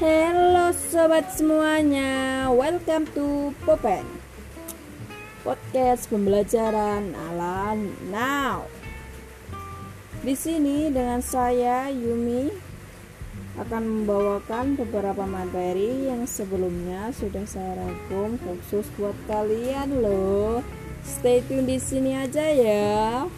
[0.00, 4.00] Halo sobat semuanya, welcome to Popen
[5.44, 7.76] Podcast pembelajaran ala
[8.08, 8.64] now.
[10.24, 12.48] Di sini dengan saya Yumi
[13.60, 20.64] akan membawakan beberapa materi yang sebelumnya sudah saya rangkum khusus buat kalian loh.
[21.04, 23.28] Stay tune di sini aja ya.